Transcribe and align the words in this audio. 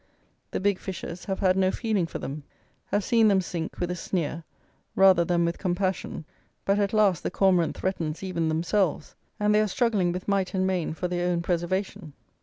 The 0.49 0.59
big 0.59 0.79
fishes 0.79 1.25
have 1.25 1.41
had 1.41 1.55
no 1.55 1.69
feeling 1.69 2.07
for 2.07 2.17
them; 2.17 2.41
have 2.87 3.03
seen 3.03 3.27
them 3.27 3.39
sink 3.39 3.77
with 3.79 3.91
a 3.91 3.95
sneer, 3.95 4.43
rather 4.95 5.23
than 5.23 5.45
with 5.45 5.59
compassion; 5.59 6.25
but, 6.65 6.79
at 6.79 6.91
last, 6.91 7.21
the 7.21 7.29
cormorant 7.29 7.77
threatens 7.77 8.23
even 8.23 8.49
themselves; 8.49 9.13
and 9.39 9.53
they 9.53 9.61
are 9.61 9.67
struggling 9.67 10.11
with 10.11 10.27
might 10.27 10.55
and 10.55 10.65
main 10.65 10.95
for 10.95 11.07
their 11.07 11.29
own 11.29 11.43
preservation. 11.43 12.13